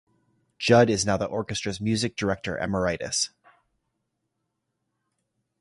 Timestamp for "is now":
0.89-1.15